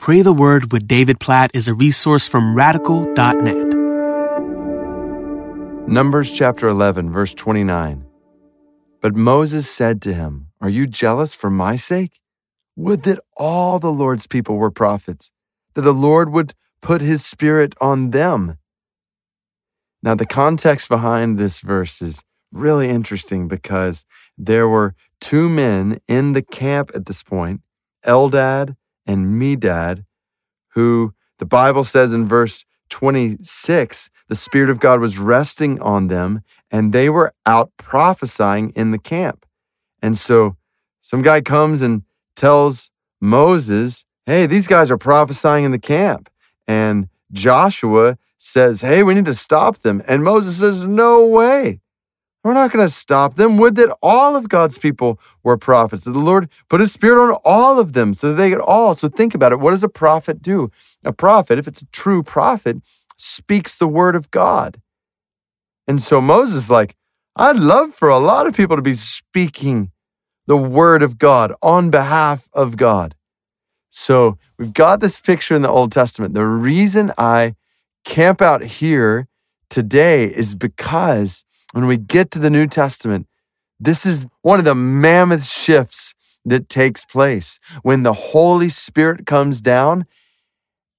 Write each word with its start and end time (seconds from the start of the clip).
Pray 0.00 0.22
the 0.22 0.32
Word 0.32 0.72
with 0.72 0.88
David 0.88 1.20
Platt 1.20 1.50
is 1.52 1.68
a 1.68 1.74
resource 1.74 2.26
from 2.26 2.56
radical.net. 2.56 3.68
Numbers 5.86 6.32
chapter 6.32 6.68
11, 6.68 7.10
verse 7.10 7.34
29. 7.34 8.06
But 9.02 9.14
Moses 9.14 9.70
said 9.70 10.00
to 10.00 10.14
him, 10.14 10.52
Are 10.58 10.70
you 10.70 10.86
jealous 10.86 11.34
for 11.34 11.50
my 11.50 11.76
sake? 11.76 12.18
Would 12.76 13.02
that 13.02 13.20
all 13.36 13.78
the 13.78 13.92
Lord's 13.92 14.26
people 14.26 14.56
were 14.56 14.70
prophets, 14.70 15.30
that 15.74 15.82
the 15.82 15.92
Lord 15.92 16.30
would 16.30 16.54
put 16.80 17.02
his 17.02 17.22
spirit 17.22 17.74
on 17.78 18.12
them. 18.12 18.56
Now, 20.02 20.14
the 20.14 20.24
context 20.24 20.88
behind 20.88 21.38
this 21.38 21.60
verse 21.60 22.00
is 22.00 22.22
really 22.50 22.88
interesting 22.88 23.48
because 23.48 24.06
there 24.38 24.66
were 24.66 24.94
two 25.20 25.50
men 25.50 26.00
in 26.08 26.32
the 26.32 26.42
camp 26.42 26.90
at 26.94 27.04
this 27.04 27.22
point, 27.22 27.60
Eldad 28.06 28.76
and 29.10 29.42
Medad, 29.42 30.04
who 30.74 31.14
the 31.38 31.46
Bible 31.46 31.82
says 31.82 32.12
in 32.12 32.26
verse 32.26 32.64
26, 32.90 34.08
the 34.28 34.36
Spirit 34.36 34.70
of 34.70 34.78
God 34.78 35.00
was 35.00 35.18
resting 35.18 35.80
on 35.80 36.06
them 36.06 36.42
and 36.70 36.92
they 36.92 37.10
were 37.10 37.32
out 37.44 37.72
prophesying 37.76 38.70
in 38.76 38.92
the 38.92 39.00
camp. 39.00 39.44
And 40.00 40.16
so 40.16 40.56
some 41.00 41.22
guy 41.22 41.40
comes 41.40 41.82
and 41.82 42.04
tells 42.36 42.90
Moses, 43.20 44.04
Hey, 44.26 44.46
these 44.46 44.68
guys 44.68 44.92
are 44.92 44.98
prophesying 44.98 45.64
in 45.64 45.72
the 45.72 45.78
camp. 45.78 46.30
And 46.68 47.08
Joshua 47.32 48.16
says, 48.38 48.80
Hey, 48.80 49.02
we 49.02 49.14
need 49.14 49.24
to 49.24 49.34
stop 49.34 49.78
them. 49.78 50.02
And 50.08 50.22
Moses 50.22 50.58
says, 50.60 50.86
No 50.86 51.26
way. 51.26 51.80
We're 52.42 52.54
not 52.54 52.72
going 52.72 52.86
to 52.86 52.92
stop 52.92 53.34
them. 53.34 53.58
Would 53.58 53.74
that 53.76 53.94
all 54.02 54.34
of 54.34 54.48
God's 54.48 54.78
people 54.78 55.20
were 55.42 55.58
prophets, 55.58 56.04
that 56.04 56.12
the 56.12 56.18
Lord 56.18 56.50
put 56.68 56.80
his 56.80 56.92
spirit 56.92 57.22
on 57.22 57.36
all 57.44 57.78
of 57.78 57.92
them 57.92 58.14
so 58.14 58.30
that 58.30 58.34
they 58.34 58.50
could 58.50 58.60
all. 58.60 58.94
So 58.94 59.08
think 59.08 59.34
about 59.34 59.52
it. 59.52 59.60
What 59.60 59.72
does 59.72 59.84
a 59.84 59.88
prophet 59.88 60.40
do? 60.40 60.70
A 61.04 61.12
prophet, 61.12 61.58
if 61.58 61.68
it's 61.68 61.82
a 61.82 61.86
true 61.86 62.22
prophet, 62.22 62.78
speaks 63.16 63.74
the 63.74 63.88
word 63.88 64.16
of 64.16 64.30
God. 64.30 64.80
And 65.86 66.02
so 66.02 66.20
Moses 66.20 66.70
like, 66.70 66.96
I'd 67.36 67.58
love 67.58 67.92
for 67.94 68.08
a 68.08 68.18
lot 68.18 68.46
of 68.46 68.56
people 68.56 68.76
to 68.76 68.82
be 68.82 68.94
speaking 68.94 69.90
the 70.46 70.56
word 70.56 71.02
of 71.02 71.18
God 71.18 71.52
on 71.62 71.90
behalf 71.90 72.48
of 72.54 72.76
God. 72.76 73.14
So 73.90 74.38
we've 74.58 74.72
got 74.72 75.00
this 75.00 75.20
picture 75.20 75.54
in 75.54 75.62
the 75.62 75.70
Old 75.70 75.92
Testament. 75.92 76.34
The 76.34 76.46
reason 76.46 77.12
I 77.18 77.54
camp 78.04 78.40
out 78.40 78.62
here 78.62 79.28
today 79.68 80.24
is 80.24 80.54
because 80.54 81.44
when 81.72 81.86
we 81.86 81.96
get 81.96 82.30
to 82.32 82.38
the 82.38 82.50
New 82.50 82.66
Testament, 82.66 83.26
this 83.78 84.04
is 84.04 84.26
one 84.42 84.58
of 84.58 84.64
the 84.64 84.74
mammoth 84.74 85.44
shifts 85.44 86.14
that 86.44 86.68
takes 86.68 87.04
place 87.04 87.58
when 87.82 88.02
the 88.02 88.12
Holy 88.12 88.68
Spirit 88.68 89.26
comes 89.26 89.60
down 89.60 90.04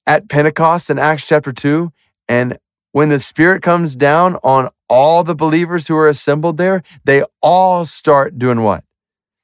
at 0.05 0.29
Pentecost 0.29 0.89
in 0.89 0.99
Acts 0.99 1.27
chapter 1.27 1.51
2. 1.51 1.91
And 2.27 2.57
when 2.91 3.09
the 3.09 3.19
Spirit 3.19 3.61
comes 3.61 3.95
down 3.95 4.35
on 4.43 4.69
all 4.89 5.23
the 5.23 5.35
believers 5.35 5.87
who 5.87 5.95
are 5.95 6.09
assembled 6.09 6.57
there, 6.57 6.83
they 7.05 7.23
all 7.41 7.85
start 7.85 8.37
doing 8.37 8.61
what? 8.61 8.83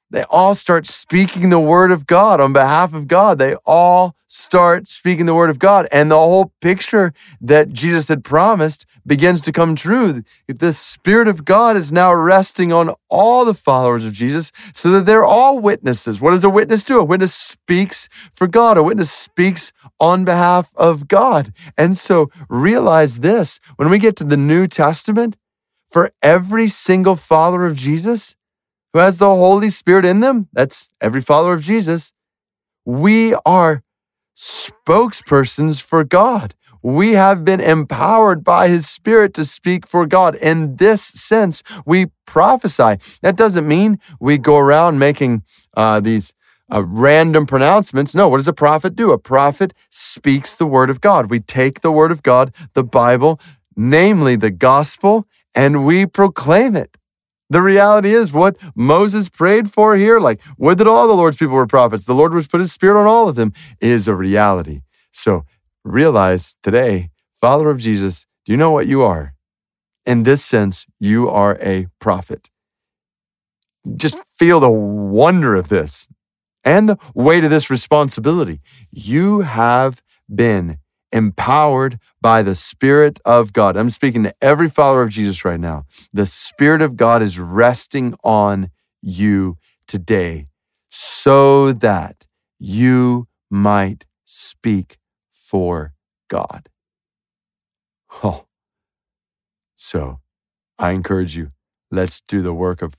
They 0.09 0.23
all 0.29 0.55
start 0.55 0.87
speaking 0.87 1.49
the 1.49 1.59
word 1.59 1.91
of 1.91 2.07
God 2.07 2.39
on 2.39 2.53
behalf 2.53 2.93
of 2.93 3.07
God. 3.07 3.39
They 3.39 3.55
all 3.65 4.15
start 4.25 4.87
speaking 4.87 5.25
the 5.25 5.35
word 5.35 5.49
of 5.49 5.59
God. 5.59 5.85
And 5.91 6.09
the 6.09 6.15
whole 6.15 6.53
picture 6.61 7.13
that 7.41 7.73
Jesus 7.73 8.07
had 8.07 8.23
promised 8.23 8.85
begins 9.05 9.41
to 9.41 9.51
come 9.51 9.75
true. 9.75 10.21
The 10.47 10.71
Spirit 10.71 11.27
of 11.27 11.43
God 11.43 11.75
is 11.75 11.91
now 11.91 12.13
resting 12.13 12.71
on 12.71 12.93
all 13.09 13.43
the 13.43 13.53
followers 13.53 14.05
of 14.05 14.13
Jesus 14.13 14.53
so 14.73 14.91
that 14.91 15.05
they're 15.05 15.25
all 15.25 15.59
witnesses. 15.59 16.21
What 16.21 16.31
does 16.31 16.43
a 16.43 16.49
witness 16.49 16.85
do? 16.85 16.99
A 16.99 17.05
witness 17.05 17.33
speaks 17.33 18.07
for 18.31 18.47
God. 18.47 18.77
A 18.77 18.83
witness 18.83 19.11
speaks 19.11 19.73
on 19.99 20.23
behalf 20.23 20.73
of 20.75 21.09
God. 21.09 21.53
And 21.77 21.97
so 21.97 22.27
realize 22.49 23.19
this 23.19 23.59
when 23.75 23.89
we 23.89 23.99
get 23.99 24.15
to 24.17 24.23
the 24.23 24.37
New 24.37 24.67
Testament, 24.67 25.35
for 25.89 26.11
every 26.21 26.67
single 26.67 27.15
follower 27.15 27.65
of 27.65 27.75
Jesus, 27.75 28.35
who 28.93 28.99
has 28.99 29.17
the 29.17 29.29
Holy 29.29 29.69
Spirit 29.69 30.05
in 30.05 30.19
them, 30.19 30.47
that's 30.53 30.89
every 31.01 31.21
follower 31.21 31.53
of 31.53 31.63
Jesus, 31.63 32.13
we 32.85 33.35
are 33.45 33.83
spokespersons 34.35 35.81
for 35.81 36.03
God. 36.03 36.53
We 36.81 37.13
have 37.13 37.43
been 37.43 37.59
empowered 37.59 38.43
by 38.43 38.69
His 38.69 38.87
Spirit 38.87 39.33
to 39.33 39.45
speak 39.45 39.87
for 39.87 40.05
God. 40.05 40.35
In 40.35 40.75
this 40.77 41.01
sense, 41.01 41.63
we 41.85 42.07
prophesy. 42.25 42.97
That 43.21 43.35
doesn't 43.35 43.67
mean 43.67 43.99
we 44.19 44.37
go 44.37 44.57
around 44.57 44.99
making 44.99 45.43
uh, 45.75 45.99
these 45.99 46.33
uh, 46.71 46.83
random 46.85 47.45
pronouncements. 47.45 48.13
No, 48.13 48.29
what 48.29 48.37
does 48.37 48.47
a 48.47 48.53
prophet 48.53 48.95
do? 48.95 49.11
A 49.11 49.17
prophet 49.17 49.73
speaks 49.89 50.55
the 50.55 50.67
word 50.67 50.89
of 50.89 51.01
God. 51.01 51.29
We 51.29 51.39
take 51.39 51.81
the 51.81 51.91
word 51.91 52.11
of 52.11 52.23
God, 52.23 52.53
the 52.73 52.83
Bible, 52.83 53.39
namely 53.75 54.35
the 54.35 54.51
gospel, 54.51 55.27
and 55.55 55.85
we 55.85 56.05
proclaim 56.05 56.75
it. 56.75 56.95
The 57.49 57.61
reality 57.61 58.13
is 58.13 58.33
what 58.33 58.57
Moses 58.75 59.29
prayed 59.29 59.71
for 59.71 59.95
here, 59.95 60.19
like, 60.19 60.41
would 60.57 60.77
that 60.79 60.87
all 60.87 61.07
the 61.07 61.13
Lord's 61.13 61.37
people 61.37 61.55
were 61.55 61.67
prophets, 61.67 62.05
the 62.05 62.13
Lord 62.13 62.33
would 62.33 62.49
put 62.49 62.59
his 62.59 62.73
spirit 62.73 62.99
on 62.99 63.07
all 63.07 63.29
of 63.29 63.35
them, 63.35 63.53
is 63.79 64.07
a 64.07 64.15
reality. 64.15 64.81
So 65.11 65.45
realize 65.85 66.57
today, 66.61 67.09
follower 67.33 67.69
of 67.71 67.77
Jesus, 67.77 68.25
do 68.45 68.51
you 68.51 68.57
know 68.57 68.71
what 68.71 68.87
you 68.87 69.01
are? 69.01 69.33
In 70.05 70.23
this 70.23 70.43
sense, 70.43 70.85
you 70.99 71.29
are 71.29 71.57
a 71.61 71.87
prophet. 71.99 72.49
Just 73.95 74.21
feel 74.27 74.59
the 74.59 74.69
wonder 74.69 75.55
of 75.55 75.69
this 75.69 76.09
and 76.63 76.89
the 76.89 76.97
weight 77.13 77.45
of 77.45 77.49
this 77.49 77.69
responsibility. 77.69 78.59
You 78.91 79.41
have 79.41 80.01
been 80.33 80.79
empowered 81.11 81.99
by 82.21 82.41
the 82.43 82.55
Spirit 82.55 83.19
of 83.25 83.53
God. 83.53 83.77
I'm 83.77 83.89
speaking 83.89 84.23
to 84.23 84.33
every 84.41 84.69
follower 84.69 85.03
of 85.03 85.09
Jesus 85.09 85.45
right 85.45 85.59
now. 85.59 85.85
The 86.13 86.25
Spirit 86.25 86.81
of 86.81 86.97
God 86.97 87.21
is 87.21 87.39
resting 87.39 88.15
on 88.23 88.69
you 89.01 89.57
today 89.87 90.47
so 90.89 91.71
that 91.71 92.25
you 92.59 93.27
might 93.49 94.05
speak 94.25 94.97
for 95.31 95.93
God. 96.27 96.69
Oh. 98.23 98.45
So 99.75 100.19
I 100.79 100.91
encourage 100.91 101.35
you, 101.35 101.51
let's 101.91 102.19
do 102.19 102.41
the 102.41 102.53
work 102.53 102.81
of 102.81 102.97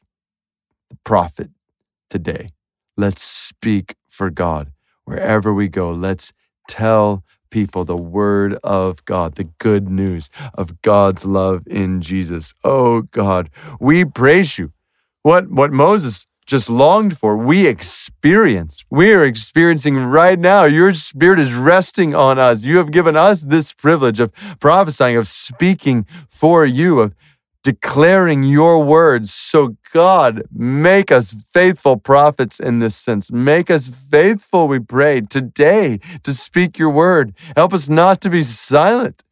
the 0.91 0.97
prophet 1.05 1.51
today. 2.09 2.51
Let's 2.97 3.23
speak 3.23 3.97
for 4.09 4.31
God 4.31 4.73
wherever 5.05 5.53
we 5.53 5.69
go. 5.69 5.93
Let's 5.93 6.33
tell 6.69 7.25
people 7.51 7.85
the 7.85 7.97
word 7.97 8.55
of 8.65 9.05
God, 9.05 9.35
the 9.35 9.51
good 9.59 9.89
news 9.89 10.31
of 10.55 10.83
God's 10.83 11.25
love 11.25 11.63
in 11.67 12.01
Jesus. 12.01 12.55
Oh 12.65 13.03
God, 13.03 13.51
we 13.81 14.05
praise 14.05 14.59
you. 14.59 14.71
What, 15.23 15.51
what 15.51 15.73
Moses 15.73 16.27
just 16.49 16.71
longed 16.71 17.17
for, 17.19 17.37
we 17.37 17.67
experience. 17.67 18.83
We 18.91 19.13
are 19.13 19.23
experiencing 19.23 19.97
right 19.97 20.39
now. 20.39 20.65
Your 20.65 20.95
spirit 20.95 21.39
is 21.39 21.53
resting 21.53 22.15
on 22.15 22.39
us. 22.39 22.65
You 22.65 22.79
have 22.79 22.91
given 22.91 23.17
us 23.17 23.43
this 23.43 23.73
privilege 23.75 24.19
of 24.19 24.33
prophesying, 24.59 25.19
of 25.19 25.27
speaking 25.27 26.07
for 26.31 26.65
you, 26.65 27.01
of 27.01 27.15
declaring 27.63 28.43
your 28.43 28.85
words. 28.85 29.33
So, 29.33 29.77
God, 29.93 30.43
make 30.53 31.11
us 31.11 31.33
faithful 31.53 31.97
prophets 31.97 32.61
in 32.61 32.79
this 32.79 32.97
sense. 32.97 33.33
Make 33.33 33.71
us 33.71 33.89
faithful, 33.89 34.69
we 34.69 34.79
pray, 34.79 35.21
today 35.23 35.99
to 36.23 36.35
speak 36.35 36.79
your 36.79 36.91
word. 36.91 37.35
Help 37.57 37.73
us 37.73 37.89
not 37.89 38.21
to 38.23 38.31
be 38.31 38.43
silent 38.43 39.23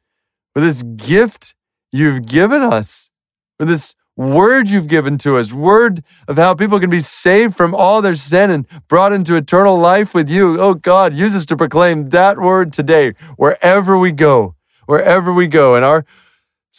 for 0.55 0.61
this 0.61 0.83
gift 0.83 1.55
you've 1.93 2.27
given 2.27 2.63
us, 2.63 3.11
for 3.59 3.65
this 3.65 3.95
word 4.17 4.69
you've 4.69 4.89
given 4.89 5.19
to 5.19 5.37
us, 5.37 5.53
word 5.53 6.03
of 6.27 6.37
how 6.37 6.55
people 6.55 6.81
can 6.81 6.91
be 6.91 7.01
saved 7.01 7.55
from 7.55 7.75
all 7.75 8.01
their 8.01 8.15
sin 8.15 8.51
and 8.51 8.67
brought 8.89 9.13
into 9.13 9.37
eternal 9.37 9.79
life 9.79 10.15
with 10.15 10.31
you. 10.31 10.59
Oh, 10.61 10.75
God, 10.75 11.15
use 11.15 11.37
us 11.37 11.45
to 11.47 11.57
proclaim 11.57 12.09
that 12.11 12.39
word 12.39 12.73
today, 12.73 13.13
wherever 13.37 13.99
we 13.99 14.13
go, 14.13 14.57
wherever 14.87 15.33
we 15.33 15.47
go. 15.47 15.75
And 15.75 15.85
our 15.85 16.05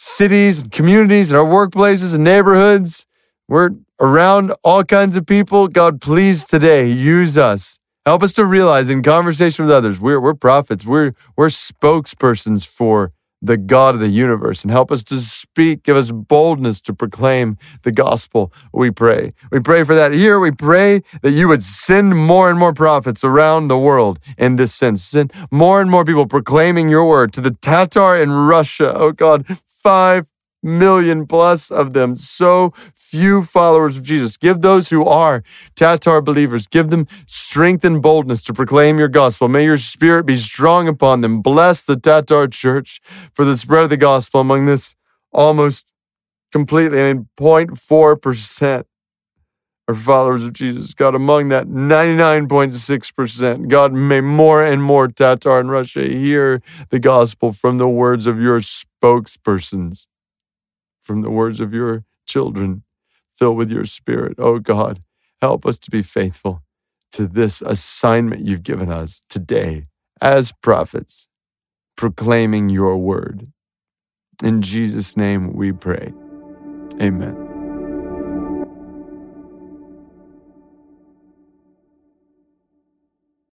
cities 0.00 0.62
and 0.62 0.70
communities 0.70 1.28
and 1.28 1.36
our 1.36 1.44
workplaces 1.44 2.14
and 2.14 2.22
neighborhoods. 2.22 3.04
We're 3.48 3.70
around 4.00 4.52
all 4.62 4.84
kinds 4.84 5.16
of 5.16 5.26
people. 5.26 5.66
God, 5.66 6.00
please 6.00 6.46
today 6.46 6.88
use 6.88 7.36
us. 7.36 7.80
Help 8.06 8.22
us 8.22 8.32
to 8.34 8.44
realize 8.44 8.88
in 8.88 9.02
conversation 9.02 9.64
with 9.64 9.74
others, 9.74 10.00
we're, 10.00 10.20
we're 10.20 10.34
prophets. 10.34 10.86
We're, 10.86 11.14
we're 11.36 11.48
spokespersons 11.48 12.64
for 12.64 13.10
the 13.40 13.56
God 13.56 13.94
of 13.94 14.00
the 14.00 14.08
universe 14.08 14.62
and 14.62 14.70
help 14.70 14.90
us 14.90 15.04
to 15.04 15.20
speak. 15.20 15.82
Give 15.82 15.96
us 15.96 16.10
boldness 16.10 16.80
to 16.82 16.92
proclaim 16.92 17.56
the 17.82 17.92
gospel, 17.92 18.52
we 18.72 18.90
pray. 18.90 19.32
We 19.50 19.60
pray 19.60 19.84
for 19.84 19.94
that 19.94 20.12
here. 20.12 20.40
We 20.40 20.50
pray 20.50 21.02
that 21.22 21.32
you 21.32 21.48
would 21.48 21.62
send 21.62 22.16
more 22.16 22.50
and 22.50 22.58
more 22.58 22.72
prophets 22.72 23.24
around 23.24 23.68
the 23.68 23.78
world 23.78 24.18
in 24.36 24.56
this 24.56 24.74
sense. 24.74 25.02
Send 25.02 25.32
more 25.50 25.80
and 25.80 25.90
more 25.90 26.04
people 26.04 26.26
proclaiming 26.26 26.88
your 26.88 27.06
word 27.08 27.32
to 27.34 27.40
the 27.40 27.52
Tatar 27.52 28.16
in 28.16 28.30
Russia. 28.30 28.92
Oh 28.94 29.12
God, 29.12 29.46
five 29.66 30.30
million 30.62 31.26
plus 31.26 31.70
of 31.70 31.92
them, 31.92 32.16
so 32.16 32.72
few 32.94 33.44
followers 33.44 33.98
of 33.98 34.04
Jesus. 34.04 34.36
Give 34.36 34.60
those 34.60 34.90
who 34.90 35.04
are 35.04 35.42
Tatar 35.74 36.20
believers, 36.20 36.66
give 36.66 36.90
them 36.90 37.06
strength 37.26 37.84
and 37.84 38.02
boldness 38.02 38.42
to 38.42 38.52
proclaim 38.52 38.98
your 38.98 39.08
gospel. 39.08 39.48
May 39.48 39.64
your 39.64 39.78
spirit 39.78 40.26
be 40.26 40.36
strong 40.36 40.88
upon 40.88 41.20
them. 41.20 41.40
Bless 41.40 41.84
the 41.84 41.96
Tatar 41.96 42.48
church 42.48 43.00
for 43.32 43.44
the 43.44 43.56
spread 43.56 43.84
of 43.84 43.90
the 43.90 43.96
gospel 43.96 44.40
among 44.40 44.66
this 44.66 44.94
almost 45.32 45.94
completely, 46.52 47.00
I 47.00 47.12
mean, 47.12 47.28
0.4% 47.38 48.84
are 49.88 49.94
followers 49.94 50.44
of 50.44 50.52
Jesus. 50.52 50.92
God, 50.92 51.14
among 51.14 51.48
that 51.48 51.66
99.6%, 51.66 53.68
God, 53.68 53.92
may 53.92 54.20
more 54.20 54.62
and 54.62 54.82
more 54.82 55.08
Tatar 55.08 55.60
in 55.60 55.68
Russia 55.68 56.02
hear 56.02 56.60
the 56.90 56.98
gospel 56.98 57.52
from 57.52 57.78
the 57.78 57.88
words 57.88 58.26
of 58.26 58.38
your 58.38 58.60
spokespersons 58.60 60.07
from 61.08 61.22
the 61.22 61.30
words 61.30 61.58
of 61.58 61.72
your 61.72 62.04
children, 62.26 62.84
filled 63.34 63.56
with 63.56 63.72
your 63.72 63.86
spirit. 63.86 64.34
Oh 64.38 64.58
God, 64.58 65.02
help 65.40 65.64
us 65.64 65.78
to 65.80 65.90
be 65.90 66.02
faithful 66.02 66.62
to 67.12 67.26
this 67.26 67.62
assignment 67.62 68.44
you've 68.44 68.62
given 68.62 68.90
us 68.90 69.22
today 69.30 69.84
as 70.20 70.52
prophets, 70.62 71.26
proclaiming 71.96 72.68
your 72.68 72.98
word. 72.98 73.50
In 74.44 74.60
Jesus' 74.60 75.16
name 75.16 75.54
we 75.54 75.72
pray. 75.72 76.12
Amen. 77.00 77.47